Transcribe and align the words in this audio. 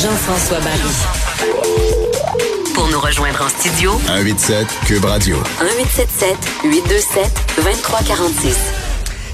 Jean-François 0.00 0.60
Barry. 0.60 0.94
Pour 2.72 2.86
nous 2.88 3.00
rejoindre 3.00 3.42
en 3.42 3.48
studio, 3.48 3.90
187 4.06 4.66
Cube 4.86 5.04
Radio. 5.04 5.36
1877 5.60 6.36
827 6.62 7.54
2346. 7.56 8.56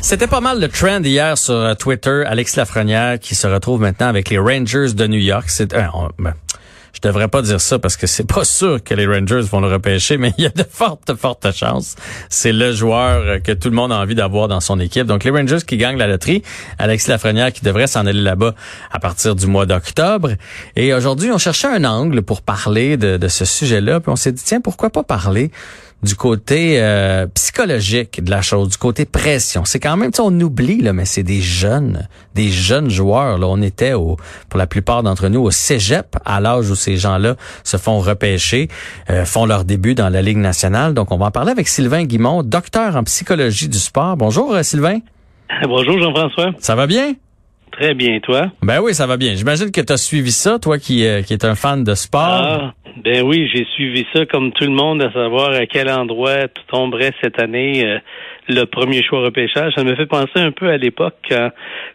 C'était 0.00 0.26
pas 0.26 0.40
mal 0.40 0.60
le 0.60 0.68
trend 0.68 1.02
hier 1.02 1.36
sur 1.36 1.52
euh, 1.54 1.74
Twitter. 1.74 2.24
Alex 2.26 2.56
Lafrenière 2.56 3.18
qui 3.18 3.34
se 3.34 3.46
retrouve 3.46 3.82
maintenant 3.82 4.06
avec 4.06 4.30
les 4.30 4.38
Rangers 4.38 4.94
de 4.94 5.06
New 5.06 5.18
York. 5.18 5.44
C'est, 5.48 5.74
euh, 5.74 5.82
ben, 6.18 6.32
je 6.94 7.00
devrais 7.00 7.28
pas 7.28 7.42
dire 7.42 7.60
ça 7.60 7.78
parce 7.78 7.96
que 7.96 8.06
c'est 8.06 8.26
pas 8.26 8.44
sûr 8.44 8.82
que 8.82 8.94
les 8.94 9.06
Rangers 9.06 9.40
vont 9.40 9.60
le 9.60 9.68
repêcher, 9.68 10.16
mais 10.16 10.32
il 10.38 10.44
y 10.44 10.46
a 10.46 10.50
de 10.50 10.64
fortes, 10.68 11.14
fortes 11.14 11.52
chances. 11.52 11.96
C'est 12.30 12.52
le 12.52 12.72
joueur 12.72 13.42
que 13.42 13.52
tout 13.52 13.68
le 13.68 13.74
monde 13.74 13.92
a 13.92 13.96
envie 13.96 14.14
d'avoir 14.14 14.48
dans 14.48 14.60
son 14.60 14.80
équipe. 14.80 15.06
Donc 15.06 15.24
les 15.24 15.30
Rangers 15.30 15.58
qui 15.66 15.76
gagnent 15.76 15.98
la 15.98 16.06
loterie, 16.06 16.42
Alex 16.78 17.08
Lafrenière 17.08 17.52
qui 17.52 17.64
devrait 17.64 17.86
s'en 17.86 18.06
aller 18.06 18.20
là-bas 18.20 18.54
à 18.90 18.98
partir 19.00 19.34
du 19.34 19.46
mois 19.46 19.66
d'octobre. 19.66 20.30
Et 20.76 20.94
aujourd'hui, 20.94 21.30
on 21.30 21.38
cherchait 21.38 21.68
un 21.68 21.84
angle 21.84 22.22
pour 22.22 22.42
parler 22.42 22.96
de, 22.96 23.16
de 23.16 23.28
ce 23.28 23.44
sujet-là. 23.44 24.00
Puis 24.00 24.10
on 24.10 24.16
s'est 24.16 24.32
dit, 24.32 24.42
tiens, 24.44 24.60
pourquoi 24.60 24.90
pas 24.90 25.02
parler 25.02 25.50
du 26.04 26.14
côté 26.14 26.80
euh, 26.80 27.26
psychologique 27.34 28.22
de 28.22 28.30
la 28.30 28.42
chose, 28.42 28.68
du 28.68 28.76
côté 28.76 29.06
pression. 29.06 29.64
C'est 29.64 29.80
quand 29.80 29.96
même, 29.96 30.10
on 30.20 30.40
oublie, 30.40 30.80
là, 30.80 30.92
mais 30.92 31.06
c'est 31.06 31.22
des 31.22 31.40
jeunes, 31.40 32.06
des 32.34 32.48
jeunes 32.48 32.90
joueurs. 32.90 33.38
Là. 33.38 33.46
On 33.48 33.60
était, 33.62 33.94
au, 33.94 34.16
pour 34.48 34.58
la 34.58 34.66
plupart 34.66 35.02
d'entre 35.02 35.28
nous, 35.28 35.40
au 35.40 35.50
cégep, 35.50 36.16
à 36.24 36.40
l'âge 36.40 36.70
où 36.70 36.74
ces 36.74 36.96
gens-là 36.96 37.36
se 37.64 37.76
font 37.76 37.98
repêcher, 37.98 38.68
euh, 39.10 39.24
font 39.24 39.46
leur 39.46 39.64
début 39.64 39.94
dans 39.94 40.10
la 40.10 40.22
Ligue 40.22 40.38
nationale. 40.38 40.94
Donc, 40.94 41.10
on 41.10 41.16
va 41.16 41.26
en 41.26 41.30
parler 41.30 41.50
avec 41.50 41.66
Sylvain 41.66 42.04
Guimont, 42.04 42.42
docteur 42.42 42.96
en 42.96 43.02
psychologie 43.04 43.68
du 43.68 43.78
sport. 43.78 44.16
Bonjour, 44.16 44.54
euh, 44.54 44.62
Sylvain. 44.62 44.98
Bonjour, 45.64 45.98
Jean-François. 45.98 46.52
Ça 46.58 46.74
va 46.74 46.86
bien? 46.86 47.14
Très 47.78 47.94
bien, 47.94 48.20
toi? 48.20 48.52
Ben 48.62 48.80
oui, 48.80 48.94
ça 48.94 49.06
va 49.06 49.16
bien. 49.16 49.34
J'imagine 49.34 49.70
que 49.70 49.80
tu 49.80 49.92
as 49.92 49.96
suivi 49.96 50.32
ça, 50.32 50.58
toi 50.58 50.78
qui, 50.78 51.04
qui 51.26 51.32
est 51.32 51.44
un 51.44 51.54
fan 51.54 51.82
de 51.84 51.94
sport. 51.94 52.22
Ah, 52.22 52.74
ben 52.96 53.22
oui, 53.22 53.50
j'ai 53.52 53.66
suivi 53.74 54.06
ça 54.12 54.24
comme 54.26 54.52
tout 54.52 54.64
le 54.64 54.70
monde, 54.70 55.02
à 55.02 55.12
savoir 55.12 55.50
à 55.50 55.66
quel 55.66 55.90
endroit 55.90 56.46
tomberait 56.68 57.12
cette 57.20 57.40
année 57.40 57.84
euh, 57.84 57.98
le 58.48 58.64
premier 58.66 59.02
choix 59.02 59.20
repêchage. 59.20 59.72
Ça 59.74 59.82
me 59.82 59.96
fait 59.96 60.06
penser 60.06 60.36
un 60.36 60.52
peu 60.52 60.68
à 60.68 60.76
l'époque 60.76 61.16
quand 61.28 61.50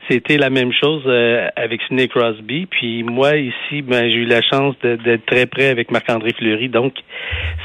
c'était 0.09 0.37
la 0.37 0.49
même 0.49 0.73
chose 0.73 1.03
euh, 1.05 1.47
avec 1.55 1.81
Sidney 1.87 2.09
Crosby. 2.09 2.65
Puis 2.65 3.03
moi, 3.03 3.37
ici, 3.37 3.81
ben, 3.81 4.09
j'ai 4.09 4.17
eu 4.17 4.25
la 4.25 4.41
chance 4.41 4.75
d'être 4.83 5.25
très 5.25 5.45
près 5.45 5.69
avec 5.69 5.89
Marc-André 5.89 6.33
Fleury. 6.37 6.67
Donc, 6.67 6.93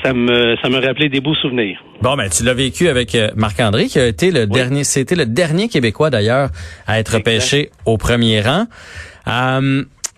ça 0.05 0.12
me 0.12 0.56
ça 0.62 0.69
me 0.69 0.78
rappelait 0.78 1.08
des 1.08 1.20
beaux 1.20 1.34
souvenirs. 1.34 1.83
Bon, 2.03 2.16
ben 2.16 2.28
tu 2.28 2.44
l'as 2.44 2.55
vécu 2.55 2.88
avec 2.88 3.14
euh, 3.14 3.31
Marc-André, 3.34 3.86
qui 3.86 3.98
a 3.98 4.06
été 4.06 4.31
le 4.31 4.47
dernier, 4.47 4.84
c'était 4.84 5.16
le 5.16 5.27
dernier 5.27 5.69
Québécois 5.69 6.10
d'ailleurs 6.10 6.50
à 6.86 7.00
être 7.00 7.14
repêché 7.14 7.70
au 7.86 7.97
premier 8.05 8.42
rang. 8.42 8.66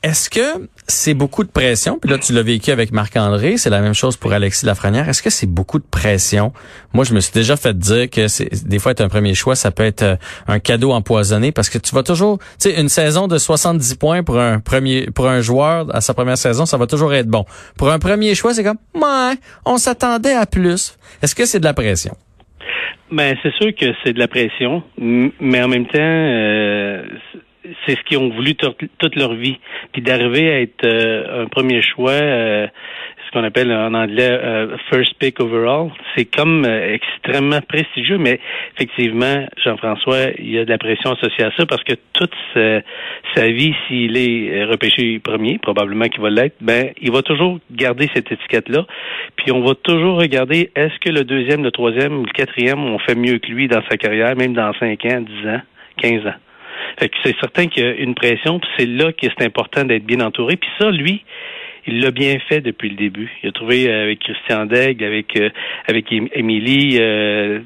Est-ce 0.03 0.31
que 0.31 0.69
c'est 0.87 1.15
beaucoup 1.15 1.43
de 1.43 1.51
pression? 1.51 1.99
Puis 1.99 2.09
là, 2.09 2.19
tu 2.19 2.33
l'as 2.33 2.43
vécu 2.43 2.71
avec 2.71 2.93
Marc-André. 2.93 3.57
C'est 3.57 3.71
la 3.71 3.81
même 3.81 3.95
chose 3.95 4.17
pour 4.17 4.33
Alexis 4.33 4.65
Lafrenière. 4.65 5.09
Est-ce 5.09 5.21
que 5.21 5.31
c'est 5.31 5.49
beaucoup 5.49 5.81
de 5.81 5.85
pression? 5.85 6.53
Moi, 6.93 7.05
je 7.05 7.13
me 7.13 7.19
suis 7.19 7.33
déjà 7.33 7.57
fait 7.57 7.77
dire 7.77 8.09
que 8.09 8.29
c'est, 8.29 8.69
des 8.69 8.79
fois, 8.79 8.93
être 8.93 9.01
un 9.01 9.09
premier 9.09 9.35
choix, 9.35 9.57
ça 9.57 9.73
peut 9.73 9.83
être 9.83 10.03
euh, 10.03 10.17
un 10.47 10.61
cadeau 10.61 10.93
empoisonné 10.93 11.51
parce 11.51 11.69
que 11.69 11.79
tu 11.79 11.93
vas 11.93 12.05
toujours, 12.05 12.39
tu 12.39 12.71
sais, 12.71 12.81
une 12.81 12.89
saison 12.89 13.27
de 13.27 13.37
70 13.37 13.97
points 13.97 14.23
pour 14.23 14.39
un 14.39 14.61
premier, 14.61 15.09
pour 15.13 15.27
un 15.27 15.41
joueur 15.41 15.93
à 15.93 16.01
sa 16.01 16.15
première 16.15 16.39
saison, 16.39 16.67
ça 16.67 16.77
va 16.77 16.87
toujours 16.87 17.13
être 17.13 17.29
bon. 17.29 17.45
Pour 17.77 17.91
un 17.91 17.99
premier 17.99 18.37
choix, 18.37 18.55
c'est 18.55 18.63
comme, 18.63 18.79
ouais, 18.95 19.35
on 19.65 19.77
s'attendait 19.77 20.35
à 20.35 20.47
plus. 20.47 20.97
Est-ce 21.21 21.35
que 21.35 21.47
c'est 21.47 21.59
de 21.59 21.65
la 21.65 21.75
pression? 21.75 22.17
Ben, 23.11 23.37
c'est 23.43 23.55
sûr 23.55 23.73
que 23.75 23.87
c'est 24.05 24.13
de 24.13 24.19
la 24.19 24.27
pression, 24.27 24.83
mais 24.99 25.63
en 25.63 25.69
même 25.69 25.87
temps, 25.87 25.99
euh, 25.99 27.05
c'est 27.87 27.97
ce 27.97 28.03
qu'ils 28.03 28.19
ont 28.19 28.31
voulu 28.31 28.55
toute 28.55 29.17
leur 29.17 29.35
vie. 29.35 29.59
Puis 29.93 30.03
d'arriver 30.03 30.51
à 30.51 30.61
être 30.61 30.85
euh, 30.85 31.45
un 31.45 31.47
premier 31.47 31.83
choix, 31.83 32.11
euh, 32.11 32.67
ce 33.27 33.31
qu'on 33.33 33.45
appelle 33.45 33.73
en 33.73 33.95
anglais 33.95 34.31
euh, 34.31 34.77
first 34.91 35.15
pick 35.19 35.41
overall, 35.41 35.91
c'est 36.15 36.25
comme 36.25 36.65
extrêmement 36.65 37.61
prestigieux, 37.61 38.19
mais 38.19 38.41
effectivement, 38.75 39.47
Jean-François, 39.65 40.31
il 40.39 40.51
y 40.51 40.59
a 40.59 40.65
de 40.65 40.71
la 40.71 40.79
pression 40.79 41.13
associée 41.13 41.45
à 41.45 41.51
ça 41.57 41.67
parce 41.67 41.83
que 41.83 41.95
toute 42.13 42.35
sa, 42.55 43.49
vie, 43.49 43.75
s'il 43.87 44.17
est 44.17 44.65
repêché 44.65 45.19
premier, 45.19 45.59
probablement 45.59 46.07
qu'il 46.07 46.23
va 46.23 46.31
l'être, 46.31 46.57
ben 46.61 46.91
il 47.01 47.13
va 47.13 47.23
toujours 47.23 47.59
garder 47.71 48.09
cette 48.15 48.31
étiquette-là. 48.31 48.87
Puis 49.37 49.53
on 49.53 49.61
va 49.63 49.75
toujours 49.75 50.19
regarder 50.19 50.71
est-ce 50.75 50.99
que 51.01 51.11
le 51.11 51.25
deuxième, 51.25 51.63
le 51.63 51.71
troisième 51.71 52.25
le 52.25 52.33
quatrième 52.33 52.83
ont 52.85 52.99
fait 52.99 53.15
mieux 53.15 53.39
que 53.39 53.49
lui 53.49 53.69
dans 53.69 53.83
sa 53.91 53.97
carrière, 53.97 54.37
même 54.37 54.55
dans 54.55 54.73
cinq 54.75 55.05
ans, 55.05 55.21
dix 55.21 55.49
ans, 55.49 55.61
quinze 56.01 56.27
ans? 56.27 56.46
C'est 57.01 57.37
certain 57.41 57.67
qu'il 57.67 57.85
y 57.85 57.87
a 57.87 57.93
une 57.93 58.15
pression, 58.15 58.59
puis 58.59 58.71
c'est 58.79 58.87
là 58.87 59.13
que 59.13 59.27
c'est 59.27 59.45
important 59.45 59.85
d'être 59.85 60.05
bien 60.05 60.21
entouré. 60.21 60.57
Puis 60.57 60.71
ça, 60.79 60.91
lui, 60.91 61.23
il 61.87 62.01
l'a 62.01 62.11
bien 62.11 62.39
fait 62.49 62.61
depuis 62.61 62.89
le 62.89 62.97
début. 62.97 63.31
Il 63.43 63.49
a 63.49 63.53
trouvé 63.53 63.89
euh, 63.89 64.05
avec 64.05 64.19
Christian 64.21 64.67
Daigle, 64.67 65.05
avec 65.05 65.37
euh, 65.39 65.51
avec 65.87 66.13
Émilie, 66.13 66.99
euh, 67.01 67.61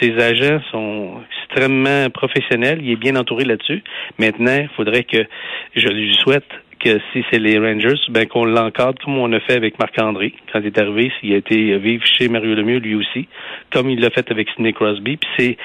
ses 0.00 0.12
agents 0.18 0.60
sont 0.70 1.20
extrêmement 1.42 2.10
professionnels. 2.10 2.80
Il 2.82 2.90
est 2.90 2.96
bien 2.96 3.16
entouré 3.16 3.44
là-dessus. 3.44 3.82
Maintenant, 4.18 4.58
il 4.60 4.68
faudrait 4.76 5.04
que 5.04 5.24
je 5.76 5.88
lui 5.88 6.14
souhaite 6.14 6.48
que 6.80 6.98
si 7.12 7.22
c'est 7.30 7.38
les 7.38 7.58
Rangers, 7.58 8.00
ben 8.08 8.26
qu'on 8.26 8.44
l'encadre 8.44 8.98
comme 9.04 9.18
on 9.18 9.30
a 9.34 9.40
fait 9.40 9.52
avec 9.52 9.78
Marc-André 9.78 10.32
quand 10.50 10.60
il 10.60 10.66
est 10.66 10.78
arrivé. 10.78 11.12
Il 11.22 11.34
a 11.34 11.36
été 11.36 11.76
vivre 11.76 12.04
chez 12.06 12.28
Mario 12.28 12.54
Lemieux 12.54 12.78
lui 12.78 12.94
aussi, 12.94 13.28
comme 13.70 13.90
il 13.90 14.00
l'a 14.00 14.10
fait 14.10 14.30
avec 14.30 14.48
Sidney 14.50 14.72
Crosby. 14.72 15.18
Puis 15.18 15.30
c'est 15.38 15.56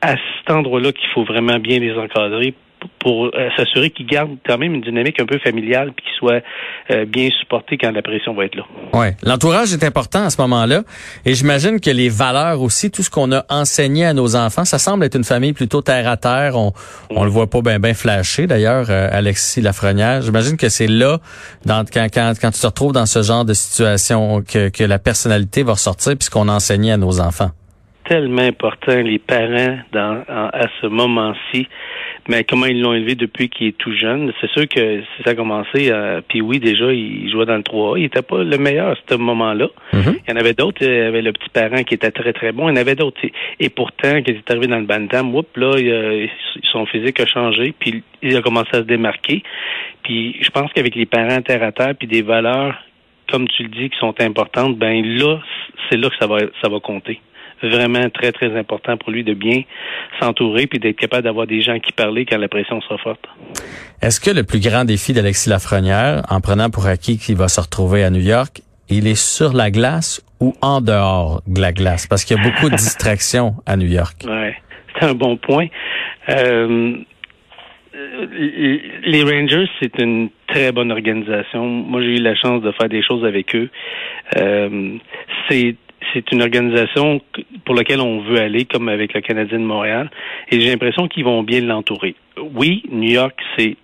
à 0.00 0.16
cet 0.16 0.50
endroit-là 0.50 0.92
qu'il 0.92 1.08
faut 1.14 1.24
vraiment 1.24 1.58
bien 1.58 1.78
les 1.78 1.92
encadrer 1.96 2.54
pour 2.98 3.26
euh, 3.26 3.48
s'assurer 3.56 3.90
qu'ils 3.90 4.06
gardent 4.06 4.36
quand 4.46 4.58
même 4.58 4.74
une 4.74 4.80
dynamique 4.82 5.20
un 5.20 5.26
peu 5.26 5.38
familiale 5.38 5.92
puis 5.92 6.04
qu'ils 6.04 6.18
soient 6.18 6.40
euh, 6.90 7.04
bien 7.04 7.28
supportés 7.40 7.78
quand 7.78 7.90
la 7.92 8.02
pression 8.02 8.34
va 8.34 8.44
être 8.44 8.54
là. 8.54 8.64
Ouais, 8.92 9.16
l'entourage 9.22 9.72
est 9.72 9.84
important 9.84 10.24
à 10.24 10.30
ce 10.30 10.40
moment-là 10.40 10.82
et 11.24 11.34
j'imagine 11.34 11.80
que 11.80 11.90
les 11.90 12.08
valeurs 12.08 12.60
aussi, 12.60 12.90
tout 12.90 13.02
ce 13.02 13.10
qu'on 13.10 13.32
a 13.32 13.44
enseigné 13.48 14.04
à 14.04 14.14
nos 14.14 14.36
enfants, 14.36 14.64
ça 14.64 14.78
semble 14.78 15.04
être 15.04 15.16
une 15.16 15.24
famille 15.24 15.52
plutôt 15.52 15.82
terre 15.82 16.08
à 16.08 16.16
terre. 16.16 16.56
On 16.56 16.72
on 17.10 17.24
le 17.24 17.30
voit 17.30 17.48
pas 17.48 17.60
bien 17.62 17.78
bien 17.78 17.94
flasher 17.94 18.46
d'ailleurs, 18.46 18.86
euh, 18.90 19.08
Alexis 19.12 19.60
Lafrenière. 19.60 20.22
J'imagine 20.22 20.56
que 20.56 20.68
c'est 20.68 20.86
là 20.86 21.18
dans, 21.64 21.84
quand, 21.84 22.06
quand 22.12 22.32
quand 22.40 22.50
tu 22.50 22.60
te 22.60 22.66
retrouves 22.66 22.92
dans 22.92 23.06
ce 23.06 23.22
genre 23.22 23.44
de 23.44 23.54
situation 23.54 24.42
que 24.42 24.68
que 24.68 24.84
la 24.84 24.98
personnalité 24.98 25.62
va 25.62 25.72
ressortir 25.72 26.16
puis 26.16 26.26
ce 26.26 26.30
qu'on 26.30 26.48
a 26.48 26.52
enseigné 26.52 26.92
à 26.92 26.96
nos 26.96 27.20
enfants 27.20 27.50
tellement 28.10 28.42
important, 28.42 29.00
les 29.02 29.20
parents, 29.20 29.78
dans, 29.92 30.24
à 30.26 30.66
ce 30.80 30.88
moment-ci, 30.88 31.68
mais 32.28 32.42
comment 32.42 32.66
ils 32.66 32.80
l'ont 32.80 32.92
élevé 32.92 33.14
depuis 33.14 33.48
qu'il 33.48 33.68
est 33.68 33.78
tout 33.78 33.92
jeune? 33.92 34.32
C'est 34.40 34.50
sûr 34.50 34.66
que 34.66 35.00
si 35.02 35.22
ça 35.24 35.30
a 35.30 35.34
commencé, 35.36 35.92
euh, 35.92 36.20
puis 36.26 36.40
oui, 36.40 36.58
déjà, 36.58 36.92
il 36.92 37.30
jouait 37.30 37.46
dans 37.46 37.54
le 37.54 37.62
3A. 37.62 38.00
Il 38.00 38.04
était 38.06 38.22
pas 38.22 38.42
le 38.42 38.58
meilleur 38.58 38.88
à 38.88 38.94
ce 39.08 39.14
moment-là. 39.14 39.68
Mm-hmm. 39.92 40.16
Il 40.26 40.30
y 40.30 40.32
en 40.32 40.40
avait 40.40 40.54
d'autres. 40.54 40.82
Il 40.82 40.92
y 40.92 41.00
avait 41.02 41.22
le 41.22 41.32
petit 41.32 41.48
parent 41.50 41.84
qui 41.84 41.94
était 41.94 42.10
très, 42.10 42.32
très 42.32 42.50
bon. 42.50 42.68
Il 42.68 42.72
y 42.72 42.78
en 42.78 42.80
avait 42.80 42.96
d'autres. 42.96 43.20
Et 43.60 43.68
pourtant, 43.68 44.14
quand 44.14 44.22
il 44.26 44.36
est 44.38 44.50
arrivé 44.50 44.66
dans 44.66 44.80
le 44.80 44.86
bantam, 44.86 45.32
whoop, 45.32 45.56
là, 45.56 45.76
son 46.72 46.86
physique 46.86 47.20
a 47.20 47.26
changé, 47.26 47.72
puis 47.78 48.02
il 48.22 48.36
a 48.36 48.42
commencé 48.42 48.70
à 48.72 48.78
se 48.78 48.86
démarquer. 48.86 49.44
Puis 50.02 50.36
je 50.42 50.50
pense 50.50 50.72
qu'avec 50.72 50.96
les 50.96 51.06
parents 51.06 51.40
terre 51.42 51.62
à 51.62 51.70
terre, 51.70 51.94
puis 51.96 52.08
des 52.08 52.22
valeurs, 52.22 52.74
comme 53.30 53.46
tu 53.46 53.62
le 53.62 53.68
dis, 53.68 53.88
qui 53.88 53.98
sont 53.98 54.20
importantes, 54.20 54.76
ben 54.76 55.00
là, 55.16 55.38
c'est 55.88 55.96
là 55.96 56.10
que 56.10 56.16
ça 56.18 56.26
va, 56.26 56.38
ça 56.60 56.68
va 56.68 56.80
compter 56.80 57.20
vraiment 57.68 58.08
très, 58.10 58.32
très 58.32 58.56
important 58.58 58.96
pour 58.96 59.10
lui 59.10 59.24
de 59.24 59.34
bien 59.34 59.62
s'entourer 60.20 60.66
puis 60.66 60.78
d'être 60.78 60.96
capable 60.96 61.24
d'avoir 61.24 61.46
des 61.46 61.62
gens 61.62 61.78
qui 61.78 61.92
parlent 61.92 62.24
quand 62.28 62.38
la 62.38 62.48
pression 62.48 62.80
sera 62.80 62.98
forte. 62.98 63.24
Est-ce 64.02 64.20
que 64.20 64.30
le 64.30 64.44
plus 64.44 64.60
grand 64.60 64.84
défi 64.84 65.12
d'Alexis 65.12 65.48
Lafrenière, 65.48 66.22
en 66.28 66.40
prenant 66.40 66.70
pour 66.70 66.86
acquis 66.86 67.18
qu'il 67.18 67.36
va 67.36 67.48
se 67.48 67.60
retrouver 67.60 68.04
à 68.04 68.10
New 68.10 68.20
York, 68.20 68.62
il 68.88 69.06
est 69.06 69.20
sur 69.20 69.52
la 69.52 69.70
glace 69.70 70.22
ou 70.40 70.54
en 70.62 70.80
dehors 70.80 71.42
de 71.46 71.60
la 71.60 71.72
glace? 71.72 72.06
Parce 72.06 72.24
qu'il 72.24 72.36
y 72.36 72.40
a 72.40 72.42
beaucoup 72.42 72.70
de 72.70 72.76
distractions 72.76 73.54
à 73.66 73.76
New 73.76 73.88
York. 73.88 74.24
Oui, 74.26 74.50
c'est 74.98 75.06
un 75.06 75.14
bon 75.14 75.36
point. 75.36 75.66
Euh, 76.28 76.96
les 79.04 79.22
Rangers, 79.22 79.68
c'est 79.80 79.98
une 79.98 80.30
très 80.46 80.72
bonne 80.72 80.90
organisation. 80.90 81.64
Moi, 81.64 82.02
j'ai 82.02 82.16
eu 82.16 82.22
la 82.22 82.34
chance 82.34 82.62
de 82.62 82.72
faire 82.72 82.88
des 82.88 83.02
choses 83.02 83.24
avec 83.24 83.54
eux. 83.54 83.68
Euh, 84.36 84.96
c'est 85.48 85.76
c'est 86.12 86.32
une 86.32 86.42
organisation 86.42 87.20
pour 87.64 87.74
laquelle 87.74 88.00
on 88.00 88.20
veut 88.20 88.40
aller, 88.40 88.64
comme 88.64 88.88
avec 88.88 89.14
le 89.14 89.20
Canadien 89.20 89.58
de 89.58 89.64
Montréal, 89.64 90.10
et 90.50 90.60
j'ai 90.60 90.70
l'impression 90.70 91.08
qu'ils 91.08 91.24
vont 91.24 91.42
bien 91.42 91.60
l'entourer. 91.60 92.14
Oui, 92.54 92.82
New 92.90 93.10
York, 93.10 93.38
c'est 93.56 93.76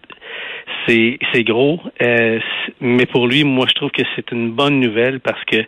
c'est 0.86 1.18
c'est 1.32 1.44
gros, 1.44 1.80
euh, 2.02 2.38
mais 2.80 3.06
pour 3.06 3.26
lui, 3.26 3.44
moi, 3.44 3.66
je 3.68 3.74
trouve 3.74 3.90
que 3.90 4.02
c'est 4.14 4.30
une 4.32 4.50
bonne 4.50 4.80
nouvelle 4.80 5.20
parce 5.20 5.42
que 5.44 5.64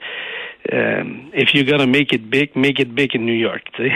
euh, 0.73 1.05
if 1.35 1.55
you're 1.55 1.65
gonna 1.65 1.87
make 1.87 2.13
it 2.13 2.29
big, 2.29 2.51
make 2.55 2.79
it 2.79 2.93
big 2.95 3.15
in 3.15 3.21
New 3.21 3.35
York. 3.35 3.63
Tu 3.75 3.85
sais. 3.85 3.93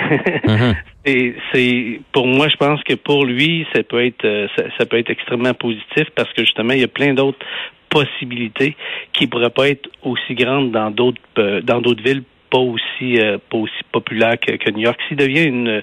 Mm-hmm. 0.46 0.74
Et 1.04 1.34
c'est 1.52 2.00
pour 2.12 2.26
moi, 2.26 2.48
je 2.48 2.56
pense 2.56 2.82
que 2.84 2.94
pour 2.94 3.24
lui, 3.24 3.66
ça 3.74 3.82
peut 3.82 4.04
être 4.04 4.24
euh, 4.24 4.46
ça, 4.56 4.64
ça, 4.78 4.86
peut 4.86 4.98
être 4.98 5.10
extrêmement 5.10 5.54
positif 5.54 6.04
parce 6.14 6.32
que 6.32 6.42
justement, 6.44 6.72
il 6.72 6.80
y 6.80 6.84
a 6.84 6.88
plein 6.88 7.12
d'autres 7.12 7.44
possibilités 7.90 8.76
qui 9.12 9.26
pourraient 9.26 9.50
pas 9.50 9.68
être 9.68 9.90
aussi 10.02 10.34
grandes 10.34 10.70
dans 10.70 10.90
d'autres 10.90 11.20
euh, 11.38 11.60
dans 11.60 11.80
d'autres 11.80 12.02
villes 12.02 12.22
pas 12.52 12.58
aussi 12.58 13.18
euh, 13.18 13.38
pas 13.50 13.56
aussi 13.56 13.82
populaire 13.90 14.38
que, 14.38 14.70
New 14.70 14.82
York. 14.82 14.98
S'il 15.08 15.16
devient 15.16 15.44
une, 15.44 15.82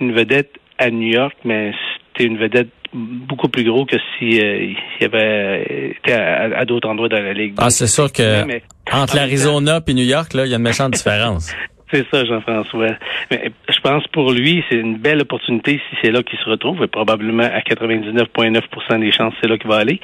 une 0.00 0.12
vedette 0.12 0.52
à 0.78 0.90
New 0.90 1.08
York, 1.08 1.34
mais 1.44 1.72
c'était 2.12 2.28
une 2.28 2.38
vedette 2.38 2.68
beaucoup 2.92 3.48
plus 3.48 3.64
gros 3.64 3.84
que 3.84 3.96
si 4.16 4.40
euh, 4.40 4.72
il 5.00 5.04
avait 5.04 5.94
été 5.98 6.12
à, 6.12 6.64
d'autres 6.64 6.88
endroits 6.88 7.08
dans 7.08 7.20
la 7.20 7.32
ligue. 7.32 7.54
Ah, 7.58 7.70
c'est 7.70 7.88
sûr 7.88 8.12
que 8.12 8.44
entre 8.92 9.16
l'Arizona 9.16 9.80
et 9.84 9.94
New 9.94 10.04
York, 10.04 10.32
là, 10.32 10.46
il 10.46 10.50
y 10.50 10.54
a 10.54 10.58
une 10.58 10.62
méchante 10.62 10.92
différence. 10.92 11.52
C'est 11.90 12.04
ça, 12.10 12.24
Jean-François. 12.24 12.96
Mais 13.30 13.52
je 13.68 13.80
pense 13.80 14.06
pour 14.08 14.32
lui, 14.32 14.64
c'est 14.68 14.76
une 14.76 14.96
belle 14.96 15.22
opportunité 15.22 15.80
si 15.88 15.96
c'est 16.02 16.10
là 16.10 16.22
qu'il 16.22 16.38
se 16.38 16.48
retrouve. 16.48 16.82
Et 16.82 16.88
probablement 16.88 17.44
à 17.44 17.60
99,9% 17.60 19.00
des 19.00 19.12
chances, 19.12 19.34
c'est 19.40 19.48
là 19.48 19.56
qu'il 19.56 19.68
va 19.68 19.76
aller. 19.76 20.00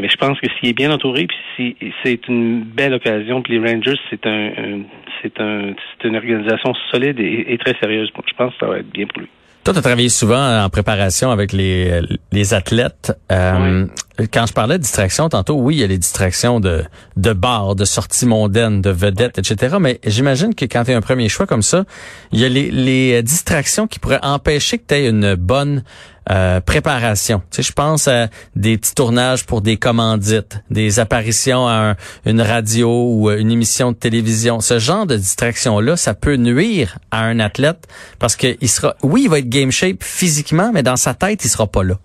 Mais 0.00 0.08
je 0.08 0.16
pense 0.16 0.38
que 0.40 0.46
s'il 0.58 0.68
est 0.68 0.72
bien 0.72 0.92
entouré, 0.92 1.26
puis 1.26 1.36
si 1.56 1.76
c'est 2.02 2.28
une 2.28 2.62
belle 2.62 2.94
occasion, 2.94 3.42
puis 3.42 3.58
les 3.58 3.72
Rangers, 3.72 3.98
c'est 4.08 4.24
un, 4.26 4.82
c'est 5.20 5.40
un, 5.40 5.74
c'est 5.74 6.08
une 6.08 6.16
organisation 6.16 6.74
solide 6.92 7.18
et, 7.18 7.52
et 7.52 7.58
très 7.58 7.74
sérieuse. 7.80 8.10
Je 8.14 8.34
pense 8.34 8.52
que 8.52 8.60
ça 8.60 8.66
va 8.66 8.78
être 8.78 8.90
bien 8.90 9.06
pour 9.06 9.22
lui. 9.22 9.28
Toi, 9.70 9.74
tu 9.74 9.78
as 9.78 9.82
travaillé 9.82 10.08
souvent 10.08 10.64
en 10.64 10.68
préparation 10.68 11.30
avec 11.30 11.52
les, 11.52 12.02
les 12.32 12.54
athlètes. 12.54 13.16
Euh, 13.30 13.86
quand 14.32 14.46
je 14.46 14.52
parlais 14.52 14.78
de 14.78 14.82
distraction 14.82 15.28
tantôt, 15.28 15.54
oui, 15.54 15.76
il 15.76 15.78
y 15.78 15.84
a 15.84 15.86
les 15.86 15.96
distractions 15.96 16.58
de, 16.58 16.82
de 17.16 17.32
bars, 17.32 17.76
de 17.76 17.84
sorties 17.84 18.26
mondaines, 18.26 18.82
de 18.82 18.90
vedettes, 18.90 19.38
etc. 19.38 19.76
Mais 19.78 20.00
j'imagine 20.04 20.56
que 20.56 20.64
quand 20.64 20.82
tu 20.82 20.90
es 20.90 20.94
un 20.94 21.00
premier 21.00 21.28
choix 21.28 21.46
comme 21.46 21.62
ça, 21.62 21.84
il 22.32 22.40
y 22.40 22.44
a 22.44 22.48
les, 22.48 22.72
les 22.72 23.22
distractions 23.22 23.86
qui 23.86 24.00
pourraient 24.00 24.18
empêcher 24.24 24.78
que 24.78 24.86
tu 24.88 24.94
aies 24.96 25.08
une 25.08 25.36
bonne 25.36 25.84
euh, 26.30 26.60
préparation. 26.60 27.40
Tu 27.50 27.56
sais, 27.56 27.62
je 27.62 27.72
pense 27.72 28.08
à 28.08 28.28
des 28.54 28.78
petits 28.78 28.94
tournages 28.94 29.46
pour 29.46 29.62
des 29.62 29.76
commandites, 29.76 30.62
des 30.70 31.00
apparitions 31.00 31.66
à 31.66 31.96
une 32.24 32.40
radio 32.40 32.88
ou 32.88 33.30
une 33.30 33.50
émission 33.50 33.92
de 33.92 33.96
télévision. 33.96 34.60
Ce 34.60 34.78
genre 34.78 35.06
de 35.06 35.16
distraction-là, 35.16 35.96
ça 35.96 36.14
peut 36.14 36.36
nuire 36.36 36.98
à 37.10 37.24
un 37.24 37.40
athlète 37.40 37.88
parce 38.18 38.36
que 38.36 38.56
il 38.60 38.68
sera, 38.68 38.94
oui, 39.02 39.22
il 39.24 39.30
va 39.30 39.40
être 39.40 39.48
game 39.48 39.72
shape 39.72 40.02
physiquement, 40.02 40.70
mais 40.72 40.82
dans 40.82 40.96
sa 40.96 41.14
tête, 41.14 41.44
il 41.44 41.48
sera 41.48 41.66
pas 41.66 41.82
là 41.82 41.96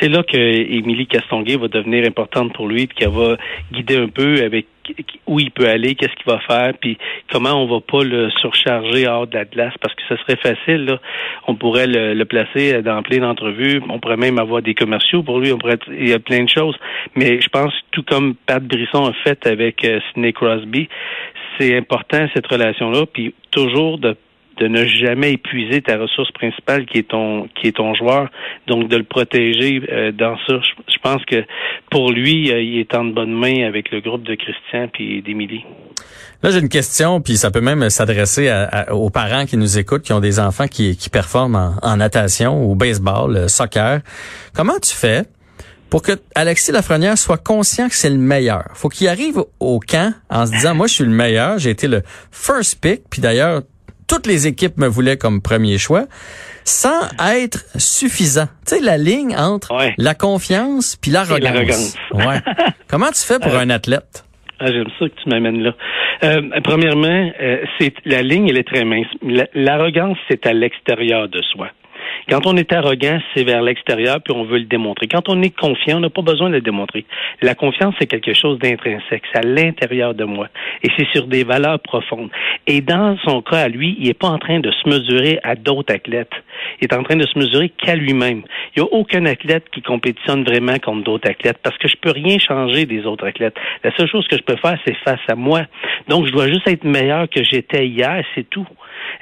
c'est 0.00 0.08
là 0.08 0.22
que 0.22 0.36
Émilie 0.36 1.06
Castonguay 1.06 1.56
va 1.56 1.68
devenir 1.68 2.06
importante 2.06 2.52
pour 2.52 2.68
lui, 2.68 2.86
puis 2.86 2.96
qu'elle 2.96 3.10
va 3.10 3.36
guider 3.72 3.96
un 3.96 4.08
peu 4.08 4.42
avec 4.42 4.66
où 5.26 5.40
il 5.40 5.50
peut 5.50 5.68
aller, 5.68 5.94
qu'est-ce 5.94 6.14
qu'il 6.14 6.32
va 6.32 6.38
faire, 6.40 6.72
puis 6.80 6.98
comment 7.30 7.62
on 7.62 7.66
va 7.66 7.80
pas 7.80 8.04
le 8.04 8.30
surcharger 8.40 9.06
hors 9.06 9.26
de 9.26 9.34
la 9.34 9.44
glace, 9.44 9.74
parce 9.80 9.94
que 9.94 10.02
ce 10.08 10.16
serait 10.16 10.36
facile. 10.36 10.84
Là. 10.84 11.00
On 11.46 11.54
pourrait 11.54 11.86
le, 11.86 12.24
placer 12.24 12.82
dans 12.82 13.02
plein 13.02 13.18
d'entrevues, 13.18 13.80
on 13.88 14.00
pourrait 14.00 14.16
même 14.16 14.38
avoir 14.38 14.62
des 14.62 14.74
commerciaux 14.74 15.22
pour 15.22 15.38
lui, 15.38 15.52
on 15.52 15.58
pourrait 15.58 15.78
il 15.88 16.08
y 16.08 16.12
a 16.12 16.18
plein 16.18 16.42
de 16.42 16.48
choses. 16.48 16.76
Mais 17.14 17.40
je 17.40 17.48
pense, 17.48 17.72
tout 17.92 18.02
comme 18.02 18.34
Pat 18.34 18.62
Brisson 18.62 19.06
a 19.06 19.12
fait 19.24 19.46
avec 19.46 19.84
euh, 19.84 20.00
Sidney 20.08 20.32
Crosby, 20.32 20.88
c'est 21.58 21.76
important 21.76 22.26
cette 22.34 22.46
relation-là, 22.46 23.06
puis 23.06 23.34
toujours 23.50 23.98
de 23.98 24.16
de 24.58 24.68
ne 24.68 24.86
jamais 24.86 25.32
épuiser 25.32 25.82
ta 25.82 25.98
ressource 25.98 26.30
principale 26.32 26.86
qui 26.86 26.98
est 26.98 27.08
ton 27.08 27.48
qui 27.60 27.68
est 27.68 27.76
ton 27.76 27.94
joueur, 27.94 28.28
donc 28.66 28.88
de 28.88 28.96
le 28.96 29.04
protéger 29.04 29.82
euh, 29.90 30.12
dans 30.12 30.36
ça. 30.46 30.60
Je, 30.88 30.98
pense 31.02 31.24
que 31.24 31.44
pour 31.90 32.10
lui, 32.10 32.50
euh, 32.50 32.60
il 32.60 32.78
est 32.78 32.94
en 32.94 33.04
bonne 33.04 33.32
main 33.32 33.66
avec 33.66 33.90
le 33.90 34.00
groupe 34.00 34.22
de 34.22 34.34
Christian 34.34 34.88
puis 34.92 35.22
d'Émilie. 35.22 35.64
Là, 36.42 36.50
j'ai 36.50 36.58
une 36.58 36.68
question, 36.68 37.20
puis 37.20 37.36
ça 37.36 37.50
peut 37.50 37.60
même 37.60 37.88
s'adresser 37.88 38.52
aux 38.90 39.10
parents 39.10 39.46
qui 39.46 39.56
nous 39.56 39.78
écoutent, 39.78 40.02
qui 40.02 40.12
ont 40.12 40.20
des 40.20 40.38
enfants 40.38 40.68
qui, 40.68 40.96
qui 40.96 41.08
performent 41.08 41.78
en, 41.82 41.96
natation 41.96 42.64
ou 42.64 42.74
baseball, 42.74 43.36
euh, 43.36 43.48
soccer. 43.48 44.00
Comment 44.54 44.78
tu 44.78 44.94
fais 44.94 45.24
pour 45.88 46.02
que 46.02 46.12
Alexis 46.34 46.72
Lafrenière 46.72 47.16
soit 47.16 47.38
conscient 47.38 47.88
que 47.88 47.94
c'est 47.94 48.10
le 48.10 48.18
meilleur? 48.18 48.64
Faut 48.74 48.88
qu'il 48.88 49.08
arrive 49.08 49.42
au 49.60 49.80
camp 49.80 50.12
en 50.28 50.46
se 50.46 50.52
disant 50.52 50.74
moi 50.74 50.86
je 50.86 50.94
suis 50.94 51.04
le 51.04 51.10
meilleur, 51.10 51.58
j'ai 51.58 51.70
été 51.70 51.88
le 51.88 52.02
first 52.30 52.80
pick 52.80 53.02
puis 53.08 53.22
d'ailleurs 53.22 53.62
toutes 54.08 54.26
les 54.26 54.46
équipes 54.46 54.78
me 54.78 54.86
voulaient 54.86 55.16
comme 55.16 55.42
premier 55.42 55.78
choix, 55.78 56.06
sans 56.64 57.08
être 57.34 57.64
suffisant. 57.76 58.46
Tu 58.66 58.76
sais, 58.76 58.80
la 58.80 58.98
ligne 58.98 59.36
entre 59.36 59.74
la 59.98 60.14
confiance 60.14 60.96
puis 60.96 61.10
l'arrogance. 61.10 61.96
Ouais. 62.12 62.40
Comment 62.88 63.08
tu 63.08 63.24
fais 63.24 63.38
pour 63.38 63.54
euh, 63.54 63.60
un 63.60 63.70
athlète? 63.70 64.24
Ah, 64.58 64.66
J'aime 64.66 64.88
ça 64.98 65.06
que 65.08 65.14
tu 65.22 65.28
m'amènes 65.28 65.62
là. 65.62 65.72
Euh, 66.24 66.40
premièrement, 66.64 67.30
euh, 67.40 67.58
c'est 67.78 67.92
la 68.04 68.22
ligne, 68.22 68.48
elle 68.48 68.58
est 68.58 68.66
très 68.66 68.84
mince. 68.84 69.06
L'arrogance, 69.54 70.16
c'est 70.28 70.46
à 70.46 70.52
l'extérieur 70.52 71.28
de 71.28 71.42
soi. 71.52 71.68
Quand 72.28 72.46
on 72.46 72.56
est 72.56 72.72
arrogant, 72.72 73.18
c'est 73.34 73.44
vers 73.44 73.62
l'extérieur, 73.62 74.20
puis 74.22 74.34
on 74.34 74.44
veut 74.44 74.58
le 74.58 74.64
démontrer. 74.64 75.08
Quand 75.08 75.28
on 75.28 75.40
est 75.42 75.56
confiant, 75.56 75.98
on 75.98 76.00
n'a 76.00 76.10
pas 76.10 76.22
besoin 76.22 76.48
de 76.48 76.54
le 76.54 76.60
démontrer. 76.60 77.04
La 77.42 77.54
confiance, 77.54 77.94
c'est 77.98 78.06
quelque 78.06 78.34
chose 78.34 78.58
d'intrinsèque. 78.58 79.22
C'est 79.32 79.38
à 79.38 79.46
l'intérieur 79.46 80.14
de 80.14 80.24
moi. 80.24 80.48
Et 80.82 80.88
c'est 80.96 81.06
sur 81.14 81.26
des 81.26 81.44
valeurs 81.44 81.80
profondes. 81.80 82.30
Et 82.66 82.80
dans 82.80 83.16
son 83.24 83.42
cas, 83.42 83.62
à 83.62 83.68
lui, 83.68 83.96
il 83.98 84.08
n'est 84.08 84.14
pas 84.14 84.28
en 84.28 84.38
train 84.38 84.60
de 84.60 84.70
se 84.70 84.88
mesurer 84.88 85.38
à 85.42 85.54
d'autres 85.54 85.94
athlètes. 85.94 86.32
Est 86.80 86.92
en 86.92 87.02
train 87.02 87.16
de 87.16 87.26
se 87.26 87.38
mesurer 87.38 87.70
qu'à 87.70 87.94
lui-même. 87.94 88.42
Il 88.74 88.82
n'y 88.82 88.88
a 88.88 88.92
aucun 88.92 89.24
athlète 89.26 89.64
qui 89.72 89.82
compétitionne 89.82 90.44
vraiment 90.44 90.78
contre 90.78 91.04
d'autres 91.04 91.30
athlètes 91.30 91.58
parce 91.62 91.76
que 91.78 91.88
je 91.88 91.96
peux 91.96 92.10
rien 92.10 92.38
changer 92.38 92.86
des 92.86 93.06
autres 93.06 93.26
athlètes. 93.26 93.56
La 93.84 93.94
seule 93.96 94.08
chose 94.08 94.26
que 94.28 94.36
je 94.36 94.42
peux 94.42 94.56
faire, 94.56 94.78
c'est 94.86 94.96
face 95.04 95.20
à 95.28 95.34
moi. 95.34 95.62
Donc, 96.08 96.26
je 96.26 96.32
dois 96.32 96.48
juste 96.48 96.68
être 96.68 96.84
meilleur 96.84 97.28
que 97.28 97.42
j'étais 97.42 97.86
hier, 97.86 98.24
c'est 98.34 98.48
tout. 98.48 98.66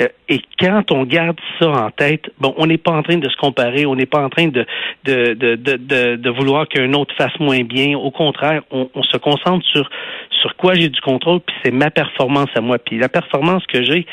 Euh, 0.01 0.09
et 0.29 0.41
quand 0.59 0.91
on 0.91 1.05
garde 1.05 1.39
ça 1.61 1.69
en 1.69 1.91
tête, 1.91 2.31
bon, 2.39 2.55
on 2.57 2.67
n'est 2.67 2.79
pas 2.79 2.93
en 2.93 3.03
train 3.03 3.19
de 3.19 3.29
se 3.29 3.37
comparer, 3.37 3.87
on 3.87 3.95
n'est 3.95 4.07
pas 4.07 4.21
en 4.21 4.29
train 4.29 4.49
de, 4.49 4.67
de, 5.05 5.35
de, 5.35 5.57
de, 5.57 6.17
de 6.17 6.31
vouloir 6.31 6.67
qu'un 6.69 6.93
autre 6.95 7.15
fasse 7.17 7.39
moins 7.39 7.63
bien. 7.63 7.97
Au 7.97 8.11
contraire, 8.11 8.63
on, 8.71 8.89
on 8.95 9.03
se 9.03 9.17
concentre 9.19 9.65
sur, 9.67 9.89
sur 10.41 10.57
quoi 10.57 10.75
j'ai 10.75 10.89
du 10.89 11.01
contrôle, 11.01 11.41
puis 11.41 11.55
c'est 11.63 11.71
ma 11.71 11.91
performance 11.91 12.49
à 12.55 12.61
moi. 12.61 12.79
Puis 12.79 12.99
la 12.99 13.09
performance 13.09 13.65
que 13.67 13.83
j'ai, 13.83 14.07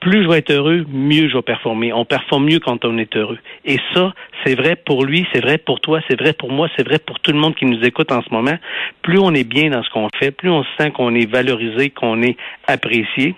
plus 0.00 0.22
je 0.22 0.28
vais 0.28 0.38
être 0.38 0.52
heureux, 0.52 0.86
mieux 0.88 1.28
je 1.28 1.36
vais 1.36 1.42
performer. 1.42 1.92
On 1.92 2.04
performe 2.04 2.44
mieux 2.44 2.60
quand 2.68 2.84
on 2.84 2.98
est 2.98 3.16
heureux. 3.16 3.38
Et 3.64 3.78
ça, 3.94 4.12
c'est 4.44 4.54
vrai 4.54 4.76
pour 4.76 5.02
lui, 5.02 5.26
c'est 5.32 5.40
vrai 5.40 5.56
pour 5.56 5.80
toi, 5.80 6.00
c'est 6.06 6.20
vrai 6.20 6.34
pour 6.34 6.52
moi, 6.52 6.68
c'est 6.76 6.86
vrai 6.86 6.98
pour 6.98 7.18
tout 7.20 7.32
le 7.32 7.38
monde 7.38 7.54
qui 7.54 7.64
nous 7.64 7.82
écoute 7.82 8.12
en 8.12 8.20
ce 8.22 8.28
moment. 8.30 8.58
Plus 9.00 9.18
on 9.18 9.32
est 9.32 9.48
bien 9.48 9.70
dans 9.70 9.82
ce 9.82 9.88
qu'on 9.88 10.08
fait, 10.18 10.32
plus 10.32 10.50
on 10.50 10.64
sent 10.76 10.90
qu'on 10.90 11.14
est 11.14 11.30
valorisé, 11.30 11.88
qu'on 11.88 12.22
est 12.22 12.36
apprécié, 12.66 13.34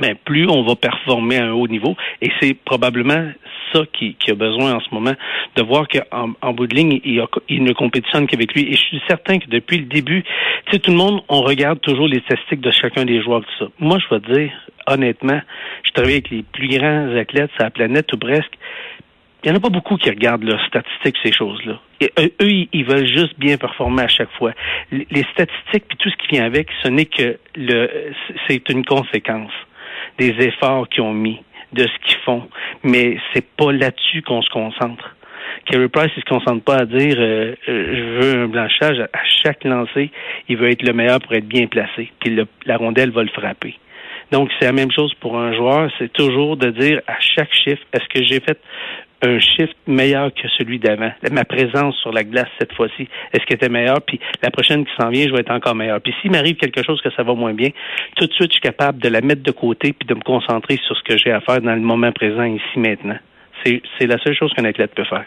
mais 0.00 0.16
plus 0.16 0.48
on 0.48 0.64
va 0.64 0.74
performer 0.74 1.38
à 1.38 1.44
un 1.44 1.52
haut 1.52 1.68
niveau. 1.68 1.94
Et 2.20 2.30
c'est 2.40 2.54
probablement 2.54 3.30
ça 3.72 3.82
qui, 3.92 4.14
qui, 4.14 4.30
a 4.30 4.34
besoin 4.34 4.74
en 4.74 4.80
ce 4.80 4.92
moment, 4.92 5.14
de 5.56 5.62
voir 5.62 5.86
qu'en 5.88 6.32
en 6.40 6.52
bout 6.52 6.66
de 6.66 6.74
ligne, 6.74 7.00
il, 7.04 7.22
il 7.48 7.62
ne 7.62 7.72
compétitionne 7.72 8.26
qu'avec 8.26 8.54
lui. 8.54 8.62
Et 8.68 8.72
je 8.72 8.82
suis 8.82 9.02
certain 9.08 9.38
que 9.38 9.46
depuis 9.48 9.78
le 9.78 9.84
début, 9.84 10.22
tu 10.66 10.72
sais, 10.72 10.78
tout 10.78 10.90
le 10.90 10.96
monde, 10.96 11.22
on 11.28 11.42
regarde 11.42 11.80
toujours 11.80 12.08
les 12.08 12.20
statistiques 12.20 12.60
de 12.60 12.70
chacun 12.70 13.04
des 13.04 13.22
joueurs, 13.22 13.42
tout 13.42 13.64
ça. 13.64 13.70
Moi, 13.78 13.98
je 13.98 14.14
vais 14.14 14.20
te 14.20 14.32
dire, 14.32 14.52
honnêtement, 14.86 15.40
je 15.84 15.90
travaille 15.92 16.14
avec 16.14 16.30
les 16.30 16.42
plus 16.42 16.68
grands 16.68 17.14
athlètes 17.16 17.50
sur 17.54 17.64
la 17.64 17.70
planète, 17.70 18.12
ou 18.12 18.18
presque. 18.18 18.52
Il 19.44 19.50
n'y 19.50 19.56
en 19.56 19.60
a 19.60 19.62
pas 19.62 19.68
beaucoup 19.68 19.96
qui 19.96 20.10
regardent 20.10 20.42
leurs 20.42 20.64
statistiques, 20.66 21.16
ces 21.22 21.32
choses-là. 21.32 21.80
Et 22.00 22.10
eux, 22.18 22.66
ils 22.72 22.84
veulent 22.84 23.06
juste 23.06 23.38
bien 23.38 23.56
performer 23.56 24.02
à 24.02 24.08
chaque 24.08 24.30
fois. 24.32 24.52
Les 24.90 25.24
statistiques 25.32 25.84
puis 25.88 25.96
tout 25.96 26.10
ce 26.10 26.16
qui 26.16 26.28
vient 26.36 26.44
avec, 26.44 26.68
ce 26.82 26.88
n'est 26.88 27.06
que 27.06 27.38
le, 27.54 28.12
c'est 28.48 28.68
une 28.68 28.84
conséquence 28.84 29.52
des 30.18 30.30
efforts 30.40 30.88
qu'ils 30.88 31.02
ont 31.02 31.14
mis, 31.14 31.40
de 31.72 31.86
ce 31.86 32.06
qu'ils 32.06 32.18
font. 32.24 32.48
Mais 32.82 33.18
c'est 33.32 33.46
pas 33.56 33.72
là-dessus 33.72 34.22
qu'on 34.22 34.42
se 34.42 34.50
concentre. 34.50 35.14
Kerry 35.66 35.88
Price, 35.88 36.10
il 36.16 36.22
se 36.22 36.28
concentre 36.28 36.64
pas 36.64 36.76
à 36.76 36.84
dire 36.84 37.16
euh, 37.18 37.54
euh, 37.68 37.94
je 37.94 38.20
veux 38.20 38.42
un 38.42 38.48
blanchage 38.48 39.00
à 39.00 39.24
chaque 39.44 39.64
lancé, 39.64 40.10
il 40.48 40.56
veut 40.56 40.70
être 40.70 40.82
le 40.82 40.92
meilleur 40.92 41.20
pour 41.20 41.32
être 41.34 41.46
bien 41.46 41.66
placé, 41.66 42.10
puis 42.20 42.38
la 42.66 42.76
rondelle 42.76 43.10
va 43.10 43.22
le 43.22 43.28
frapper. 43.28 43.76
Donc 44.30 44.50
c'est 44.58 44.66
la 44.66 44.72
même 44.72 44.90
chose 44.90 45.12
pour 45.14 45.38
un 45.38 45.54
joueur, 45.54 45.90
c'est 45.98 46.12
toujours 46.12 46.56
de 46.56 46.70
dire 46.70 47.00
à 47.06 47.16
chaque 47.20 47.52
chiffre 47.52 47.82
est-ce 47.92 48.08
que 48.08 48.24
j'ai 48.24 48.40
fait 48.40 48.58
un 49.22 49.38
shift 49.40 49.76
meilleur 49.86 50.32
que 50.32 50.48
celui 50.56 50.78
d'avant. 50.78 51.10
Ma 51.30 51.44
présence 51.44 51.96
sur 51.96 52.12
la 52.12 52.24
glace 52.24 52.48
cette 52.58 52.72
fois-ci, 52.72 53.08
est-ce 53.32 53.44
qu'elle 53.44 53.56
était 53.56 53.68
meilleure? 53.68 54.00
Puis 54.02 54.20
la 54.42 54.50
prochaine 54.50 54.84
qui 54.84 54.92
s'en 54.98 55.08
vient, 55.08 55.26
je 55.26 55.32
vais 55.32 55.40
être 55.40 55.50
encore 55.50 55.74
meilleur. 55.74 56.00
Puis 56.00 56.14
s'il 56.20 56.30
m'arrive 56.30 56.56
quelque 56.56 56.84
chose 56.84 57.00
que 57.02 57.10
ça 57.10 57.22
va 57.22 57.34
moins 57.34 57.54
bien, 57.54 57.70
tout 58.16 58.26
de 58.26 58.32
suite, 58.32 58.48
je 58.48 58.54
suis 58.54 58.60
capable 58.60 58.98
de 59.00 59.08
la 59.08 59.20
mettre 59.20 59.42
de 59.42 59.50
côté 59.50 59.92
puis 59.92 60.06
de 60.06 60.14
me 60.14 60.20
concentrer 60.20 60.78
sur 60.86 60.96
ce 60.96 61.02
que 61.02 61.16
j'ai 61.16 61.32
à 61.32 61.40
faire 61.40 61.60
dans 61.60 61.74
le 61.74 61.80
moment 61.80 62.12
présent 62.12 62.44
ici 62.44 62.78
maintenant. 62.78 63.18
C'est 63.64 64.06
la 64.06 64.18
seule 64.18 64.34
chose 64.34 64.52
qu'un 64.54 64.64
athlète 64.64 64.94
peut 64.94 65.04
faire. 65.04 65.24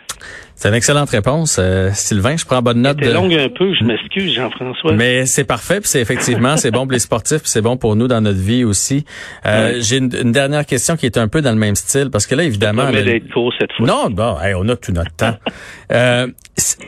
C'est 0.56 0.70
une 0.70 0.76
excellente 0.76 1.10
réponse, 1.10 1.58
euh, 1.60 1.90
Sylvain. 1.94 2.38
Je 2.38 2.46
prends 2.46 2.62
bonne 2.62 2.82
note. 2.82 2.98
C'est 3.02 3.14
longue 3.14 3.34
un 3.34 3.50
peu, 3.50 3.74
je 3.74 3.84
m'excuse, 3.84 4.34
Jean-François. 4.34 4.94
Mais 4.94 5.26
c'est 5.26 5.44
parfait, 5.44 5.80
puis 5.80 5.90
c'est 5.90 6.02
effectivement, 6.02 6.58
c'est 6.58 6.72
bon 6.72 6.84
pour 6.84 6.92
les 6.92 7.00
sportifs, 7.00 7.42
puis 7.42 7.50
c'est 7.50 7.62
bon 7.62 7.78
pour 7.78 7.96
nous 7.96 8.08
dans 8.08 8.22
notre 8.22 8.40
vie 8.40 8.64
aussi. 8.64 9.06
Euh, 9.46 9.80
J'ai 9.80 9.98
une, 9.98 10.32
dernière 10.32 10.66
question 10.66 10.96
qui 10.96 11.06
est 11.06 11.18
un 11.18 11.28
peu 11.28 11.42
dans 11.42 11.52
le 11.52 11.58
même 11.58 11.76
style, 11.76 12.10
parce 12.12 12.28
que 12.28 12.36
là, 12.36 12.44
évidemment... 12.44 12.92
D'être 12.92 13.32
court 13.34 13.54
cette 13.60 13.72
fois. 13.74 13.88
Non, 13.88 14.10
bon, 14.10 14.38
on 14.58 14.70
a 14.70 14.76
tout 14.76 14.92
notre 14.92 15.16
temps. 15.16 15.36
euh, 15.92 16.28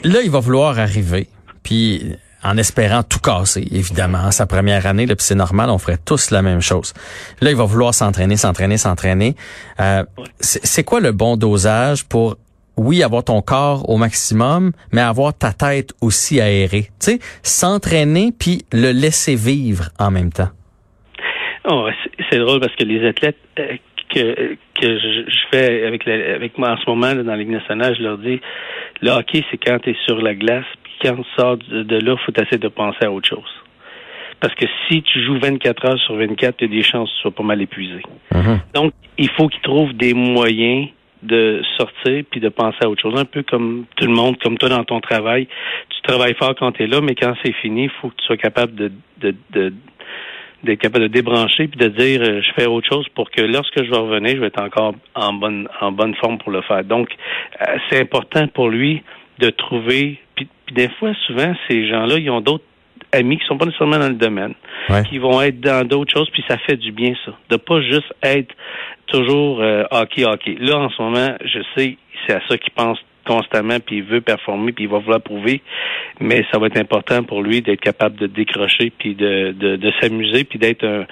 là, 0.04 0.20
il 0.24 0.30
va 0.30 0.40
vouloir 0.40 0.80
arriver, 0.80 1.28
puis 1.64 2.16
en 2.44 2.58
espérant 2.58 3.04
tout 3.04 3.20
casser, 3.20 3.66
évidemment, 3.72 4.32
sa 4.32 4.46
première 4.46 4.86
année, 4.86 5.06
puis 5.06 5.16
c'est 5.20 5.36
normal, 5.36 5.70
on 5.70 5.78
ferait 5.78 5.98
tous 6.06 6.32
la 6.32 6.42
même 6.42 6.62
chose. 6.62 6.94
Là, 7.42 7.52
il 7.52 7.56
va 7.56 7.66
vouloir 7.66 7.94
s'entraîner, 7.94 8.38
s'entraîner, 8.38 8.78
s'entraîner. 8.78 9.36
Euh, 9.80 10.04
c'est 10.40 10.84
quoi 10.84 11.00
le 11.00 11.12
bon 11.12 11.38
dosage 11.38 12.08
pour, 12.08 12.36
oui, 12.78 13.04
avoir 13.04 13.24
ton 13.24 13.42
corps 13.42 13.90
au 13.90 13.98
maximum, 13.98 14.72
mais 14.92 15.02
avoir 15.02 15.34
ta 15.34 15.54
tête 15.54 15.94
aussi 16.02 16.42
aérée? 16.42 16.90
Tu 17.00 17.12
sais, 17.12 17.20
s'entraîner 17.44 18.32
puis 18.38 18.64
le 18.72 18.92
laisser 18.92 19.36
vivre 19.36 19.90
en 20.00 20.12
même 20.12 20.32
temps. 20.32 20.50
Oh, 21.66 21.88
c'est 22.30 22.40
drôle 22.40 22.60
parce 22.60 22.76
que 22.76 22.84
les 22.84 23.08
athlètes... 23.08 23.38
Euh, 23.60 23.78
que 24.14 24.56
que 24.80 25.00
je, 25.00 25.24
fais 25.52 25.86
avec 25.86 26.08
avec 26.08 26.58
moi 26.58 26.72
en 26.72 26.78
ce 26.78 26.90
moment 26.90 27.16
dans 27.16 27.32
la 27.32 27.38
Ligue 27.38 27.50
nationale, 27.50 27.96
je 27.98 28.04
leur 28.04 28.18
dis 28.18 28.40
le 29.02 29.12
hockey, 29.12 29.44
c'est 29.50 29.58
quand 29.58 29.80
tu 29.80 29.92
es 29.92 29.96
sur 30.06 30.22
la 30.22 30.34
glace, 30.36 30.66
quand 31.04 31.16
tu 31.16 31.24
sors 31.38 31.58
de, 31.58 31.98
là, 32.00 32.16
faut 32.26 32.32
essayer 32.36 32.58
de 32.58 32.68
penser 32.68 33.06
à 33.06 33.12
autre 33.12 33.28
chose. 33.28 33.64
Parce 34.40 34.56
que 34.56 34.66
si 34.88 35.02
tu 35.04 35.24
joues 35.24 35.40
24 35.40 35.86
heures 35.86 36.00
sur 36.00 36.16
24, 36.16 36.58
tu 36.58 36.66
as 36.66 36.68
des 36.68 36.84
chances 36.84 37.10
que 37.10 37.16
tu 37.16 37.22
sois 37.22 37.32
pas 37.32 37.44
mal 37.44 37.62
épuisé. 37.62 38.02
Mm-hmm. 38.34 38.60
Donc, 38.74 38.94
il 39.18 39.30
faut 39.30 39.48
qu'ils 39.48 39.62
trouvent 39.62 39.94
des 39.94 40.14
moyens 40.14 40.88
de 41.22 41.62
sortir 41.78 42.24
puis 42.30 42.40
de 42.40 42.50
penser 42.50 42.80
à 42.84 42.90
autre 42.90 43.02
chose. 43.02 43.18
Un 43.18 43.26
peu 43.26 43.44
comme 43.44 43.86
tout 43.96 44.06
le 44.06 44.14
monde, 44.14 44.38
comme 44.42 44.58
toi 44.58 44.70
dans 44.70 44.84
ton 44.84 45.00
travail. 45.00 45.48
Tu 45.90 46.02
travailles 46.02 46.36
fort 46.36 46.56
quand 46.60 46.74
tu 46.74 46.84
es 46.84 46.88
là, 46.88 47.00
mais 47.02 47.16
quand 47.16 47.34
c'est 47.44 47.54
fini, 47.54 47.86
il 47.86 47.90
faut 47.90 48.10
que 48.10 48.16
tu 48.18 48.26
sois 48.26 48.38
capable 48.38 48.76
de, 48.76 48.92
de, 49.22 49.36
de 49.52 49.74
d'être 50.64 50.80
capable 50.80 51.04
de 51.04 51.14
débrancher 51.14 51.68
puis 51.68 51.78
de 51.78 51.88
dire 51.90 52.22
euh, 52.22 52.42
je 52.42 52.50
fais 52.56 52.66
autre 52.66 52.88
chose 52.88 53.06
pour 53.16 53.30
que 53.30 53.42
lorsque 53.42 53.84
je 53.84 53.90
vais 53.90 53.98
revenir, 53.98 54.36
je 54.36 54.40
vais 54.40 54.48
être 54.48 54.62
encore 54.62 54.96
en 55.14 55.34
bonne 55.34 55.68
en 55.82 55.92
bonne 55.92 56.16
forme 56.16 56.38
pour 56.38 56.52
le 56.52 56.62
faire. 56.62 56.84
Donc 56.86 57.10
euh, 57.62 57.78
c'est 57.90 58.00
important 58.00 58.48
pour 58.48 58.70
lui 58.70 59.04
de 59.40 59.50
trouver 59.50 60.20
puis, 60.36 60.48
des 60.72 60.90
fois 61.00 61.14
souvent 61.28 61.54
ces 61.68 61.88
gens-là 61.88 62.18
ils 62.18 62.30
ont 62.30 62.42
d'autres 62.42 62.64
amis 63.12 63.38
qui 63.38 63.46
sont 63.46 63.58
pas 63.58 63.66
nécessairement 63.66 64.00
dans 64.00 64.10
le 64.10 64.16
domaine, 64.16 64.54
qui 65.10 65.20
vont 65.20 65.40
être 65.42 65.60
dans 65.60 65.88
d'autres 65.88 66.12
choses, 66.12 66.30
puis 66.32 66.44
ça 66.48 66.58
fait 66.58 66.78
du 66.78 66.92
bien 66.92 67.14
ça, 67.26 67.34
de 67.50 67.58
pas 67.58 67.82
juste 67.82 68.12
être 68.24 68.54
toujours 69.08 69.62
euh, 69.62 69.84
hockey 69.92 70.26
hockey. 70.26 70.56
Là 70.60 70.78
en 70.78 70.90
ce 70.90 71.02
moment, 71.02 71.36
je 71.46 71.60
sais 71.76 71.98
c'est 72.26 72.34
à 72.34 72.42
ça 72.48 72.58
qu'il 72.58 72.72
pense 72.72 72.98
constamment, 73.26 73.80
puis 73.80 73.98
il 73.98 74.04
veut 74.04 74.22
performer, 74.22 74.72
puis 74.72 74.86
il 74.86 74.90
va 74.90 75.00
vouloir 75.00 75.22
prouver. 75.22 75.62
Mais 76.20 76.46
ça 76.52 76.60
va 76.60 76.68
être 76.68 76.78
important 76.78 77.24
pour 77.24 77.42
lui 77.42 77.62
d'être 77.62 77.82
capable 77.82 78.16
de 78.18 78.28
décrocher, 78.28 78.92
puis 78.98 79.16
de, 79.16 79.54
de, 79.58 79.76
de 79.76 79.94
s'amuser, 80.02 80.44
puis 80.44 80.60
d'être 80.60 80.86
un, 80.86 81.06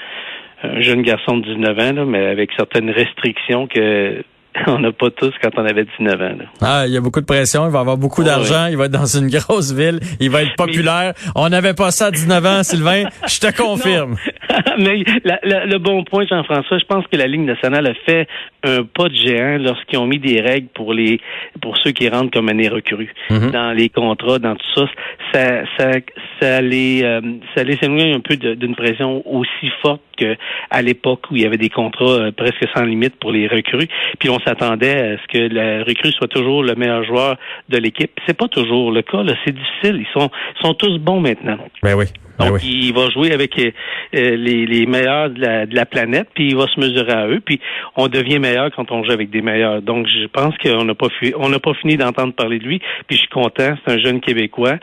un, 0.64 0.82
jeune 0.82 1.02
garçon 1.02 1.38
de 1.38 1.46
19 1.54 1.80
ans, 1.80 1.94
là, 1.94 2.06
mais 2.06 2.26
avec 2.26 2.52
certaines 2.58 2.90
restrictions 2.90 3.68
que 3.68 4.24
on 4.68 4.80
n'a 4.80 4.92
pas 4.92 5.10
tous 5.12 5.34
quand 5.42 5.50
on 5.58 5.66
avait 5.66 5.86
19 6.00 6.22
ans. 6.22 6.46
Ah, 6.62 6.84
il 6.86 6.94
y 6.94 6.98
a 6.98 7.02
beaucoup 7.02 7.22
de 7.22 7.26
pression, 7.26 7.66
il 7.66 7.72
va 7.72 7.80
avoir 7.80 7.98
beaucoup 7.98 8.24
d'argent, 8.24 8.68
il 8.68 8.78
va 8.78 8.86
être 8.86 8.92
dans 8.92 9.06
une 9.06 9.30
grosse 9.30 9.72
ville, 9.72 10.00
il 10.20 10.30
va 10.30 10.44
être 10.44 10.56
populaire. 10.56 11.14
On 11.36 11.50
n'avait 11.50 11.74
pas 11.74 11.92
ça 11.92 12.08
à 12.08 12.12
19 12.12 12.46
ans, 12.46 12.64
Sylvain, 12.64 13.06
je 13.28 13.40
te 13.40 13.56
confirme. 13.58 14.18
Mais 14.78 15.04
le 15.44 15.78
bon 15.78 16.04
point, 16.04 16.26
Jean-François, 16.28 16.80
je 16.80 16.86
pense 16.86 17.06
que 17.08 17.18
la 17.18 17.28
Ligue 17.28 17.42
nationale 17.42 17.88
a 17.88 17.94
fait 18.06 18.28
un 18.64 18.84
pas 18.84 19.10
de 19.10 19.16
géant 19.16 19.58
lorsqu'ils 19.58 19.98
ont 20.00 20.08
mis 20.08 20.20
des 20.20 20.42
règles 20.42 20.68
pour 20.74 20.94
les 20.94 21.20
pour 21.62 21.78
ceux 21.78 21.92
qui 21.92 22.08
rentrent 22.10 22.32
comme 22.32 22.50
année 22.50 22.68
recrue 22.68 23.14
mhm. 23.30 23.52
dans 23.52 23.72
les 23.72 23.90
contrats, 23.90 24.40
dans 24.40 24.56
tout 24.56 24.68
ça. 24.76 24.86
Ça, 25.34 25.64
ça, 25.78 25.92
ça 26.40 26.62
les 26.62 27.02
euh, 27.04 27.22
ça 27.56 27.64
les 27.64 27.78
éloigne 27.82 28.16
un 28.16 28.20
peu 28.20 28.36
d'une 28.36 28.76
pression 28.76 29.24
aussi 29.26 29.72
forte 29.82 30.02
qu'à 30.18 30.82
l'époque 30.82 31.26
où 31.32 31.36
il 31.36 31.44
y 31.44 31.46
avait 31.46 31.58
des 31.58 31.70
contrats 31.70 32.06
euh, 32.06 32.32
presque 32.32 32.66
sans 32.76 32.84
limite 32.84 33.16
pour 33.16 33.32
les 33.32 33.48
recrues. 33.48 33.88
Puis 34.20 34.30
on 34.30 34.40
s'attendait 34.40 35.14
à 35.14 35.18
ce 35.18 35.28
que 35.28 35.54
la 35.54 35.84
recrue 35.84 36.12
soit 36.12 36.28
toujours 36.28 36.64
le 36.64 36.76
meilleur 36.76 37.04
joueur 37.04 37.38
de 37.70 37.78
l'équipe. 37.78 38.12
C'est 38.28 38.38
pas 38.38 38.48
toujours 38.48 38.92
le 38.92 39.02
cas. 39.02 39.24
C'est 39.46 39.56
difficile. 39.56 40.06
Ils 40.06 40.20
sont 40.20 40.30
sont 40.62 40.74
tous 40.74 40.98
bons 41.00 41.20
maintenant. 41.20 41.58
Ben 41.82 41.96
oui. 41.96 42.06
Ben 42.42 42.52
Donc, 42.52 42.64
il 42.64 42.94
va 42.94 43.10
jouer 43.10 43.32
avec 43.32 43.58
euh, 43.60 43.72
euh, 44.16 44.36
les, 44.36 44.66
les, 44.66 44.86
meilleurs 44.86 45.30
de 45.30 45.40
la, 45.40 45.66
de 45.66 45.76
la, 45.76 45.86
planète, 45.86 46.28
puis 46.34 46.50
il 46.50 46.56
va 46.56 46.68
se 46.68 46.80
mesurer 46.80 47.12
à 47.12 47.28
eux, 47.28 47.40
puis 47.40 47.60
on 47.96 48.08
devient 48.08 48.40
meilleur 48.40 48.72
quand 48.76 48.92
on 48.92 49.04
joue 49.04 49.12
avec 49.12 49.30
des 49.30 49.42
meilleurs. 49.42 49.82
Donc, 49.82 50.08
je 50.08 50.28
pense 50.28 50.58
qu'on 50.58 50.84
n'a 50.84 50.96
pas, 50.96 51.08
on 51.38 51.50
n'a 51.50 51.60
pas 51.60 51.74
fini 51.76 51.98
d'entendre 51.98 52.34
parler 52.34 52.60
de 52.60 52.66
lui, 52.66 52.80
puis 53.08 53.18
je 53.18 53.20
suis 53.22 53.30
content. 53.30 53.76
C'est 53.86 53.94
un 53.94 54.00
jeune 54.00 54.20
Québécois. 54.22 54.78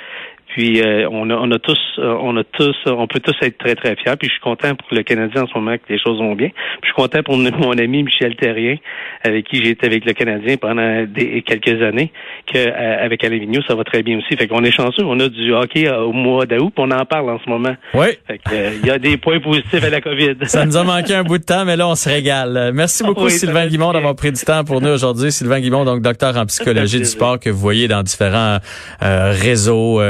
Puis 0.49 0.81
euh, 0.81 1.07
on, 1.11 1.29
a, 1.31 1.35
on 1.35 1.51
a 1.51 1.59
tous, 1.59 1.79
euh, 1.99 2.17
on 2.21 2.37
a 2.37 2.45
tous, 2.45 2.77
on 2.87 3.07
peut 3.07 3.21
tous 3.21 3.37
être 3.43 3.59
très 3.59 3.75
très 3.75 3.97
fiers. 3.97 4.17
Puis 4.19 4.29
je 4.29 4.33
suis 4.33 4.41
content 4.41 4.75
pour 4.75 4.89
le 4.91 5.03
Canadien 5.03 5.43
en 5.43 5.47
ce 5.47 5.55
moment 5.55 5.77
que 5.77 5.93
les 5.93 5.99
choses 5.99 6.19
vont 6.19 6.35
bien. 6.35 6.49
Puis 6.49 6.81
je 6.83 6.87
suis 6.89 6.95
content 6.95 7.23
pour 7.23 7.37
mon 7.37 7.79
ami 7.79 8.03
Michel 8.03 8.35
Terrien, 8.35 8.77
avec 9.25 9.47
qui 9.47 9.63
j'ai 9.63 9.71
été 9.71 9.87
avec 9.87 10.07
le 10.07 10.15
Canadien 10.15 10.57
pendant 10.57 11.05
des, 11.05 11.43
quelques 11.43 11.83
années, 11.83 12.13
que 12.47 12.59
euh, 12.59 13.05
avec 13.05 13.23
Alain 13.25 13.39
Vigneault, 13.39 13.63
ça 13.69 13.75
va 13.75 13.85
très 13.85 14.03
bien 14.03 14.19
aussi. 14.19 14.37
Fait 14.37 14.49
qu'on 14.49 14.65
est 14.65 14.71
chanceux. 14.71 15.05
On 15.05 15.21
a 15.21 15.29
du 15.29 15.53
hockey 15.53 15.89
au 15.91 16.13
mois 16.13 16.47
d'août, 16.47 16.73
on 16.79 16.91
en 16.91 17.05
parle 17.05 17.31
en 17.31 17.39
ce 17.45 17.49
moment. 17.49 17.75
Oui. 17.93 18.07
Fait 18.27 18.41
il 18.81 18.87
y 18.87 18.91
a 18.91 18.99
des 18.99 19.19
points 19.19 19.41
positifs 19.41 19.85
à 19.85 19.91
la 19.91 20.01
COVID. 20.01 20.37
ça 20.45 20.65
nous 20.65 20.77
a 20.77 20.85
manqué 20.85 21.15
un 21.15 21.25
bout 21.25 21.39
de 21.39 21.45
temps, 21.45 21.65
mais 21.67 21.77
là 21.77 21.89
on 21.89 21.95
se 21.95 22.09
régale. 22.09 22.71
Merci 22.73 23.05
beaucoup 23.05 23.29
Sylvain 23.29 23.67
Guimond 23.67 23.93
d'avoir 23.93 24.15
pris 24.17 24.33
du 24.33 24.41
temps 24.41 24.65
pour 24.65 24.81
nous 24.81 24.91
aujourd'hui. 24.91 25.31
Sylvain 25.31 25.61
Guimond, 25.61 25.85
donc 25.85 26.01
docteur 26.01 26.37
en 26.37 26.47
psychologie 26.47 26.99
du 26.99 27.05
sport 27.05 27.39
que 27.39 27.51
vous 27.51 27.59
voyez 27.59 27.87
dans 27.87 28.03
différents 28.03 28.59
réseaux. 29.01 30.01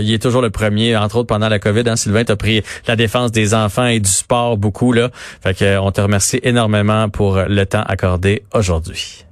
Il 0.00 0.12
est 0.12 0.22
toujours 0.22 0.42
le 0.42 0.50
premier 0.50 0.96
entre 0.96 1.16
autres 1.16 1.26
pendant 1.26 1.48
la 1.48 1.58
COVID. 1.58 1.84
Hein, 1.86 1.96
Sylvain, 1.96 2.24
tu 2.24 2.32
as 2.32 2.36
pris 2.36 2.62
la 2.86 2.96
défense 2.96 3.32
des 3.32 3.54
enfants 3.54 3.86
et 3.86 4.00
du 4.00 4.10
sport 4.10 4.56
beaucoup. 4.56 4.92
là. 4.92 5.10
Fait 5.42 5.56
que, 5.56 5.78
on 5.78 5.90
te 5.90 6.00
remercie 6.00 6.40
énormément 6.42 7.08
pour 7.08 7.38
le 7.48 7.64
temps 7.64 7.84
accordé 7.86 8.42
aujourd'hui. 8.54 9.24